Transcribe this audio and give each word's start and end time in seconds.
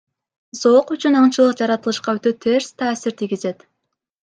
Зоок 0.61 0.89
үчүн 0.95 1.17
аңчылык 1.19 1.61
жаратылышка 1.61 2.17
өтө 2.21 2.35
терс 2.47 2.73
таасир 2.83 3.19
тийгизет. 3.23 3.65